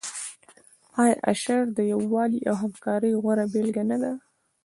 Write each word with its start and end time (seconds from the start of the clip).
آیا 1.01 1.15
اشر 1.31 1.61
د 1.77 1.79
یووالي 1.91 2.41
او 2.49 2.55
همکارۍ 2.63 3.11
غوره 3.23 3.45
بیلګه 3.51 3.83
نه 3.91 3.97
ده؟ 4.03 4.11